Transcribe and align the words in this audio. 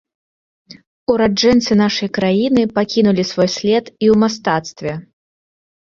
Ураджэнцы 1.15 1.73
нашай 1.83 2.09
краіны 2.19 2.61
пакінулі 2.79 3.23
свой 3.33 3.49
след 3.57 3.85
і 4.03 4.05
ў 4.13 4.15
мастацтве. 4.23 4.91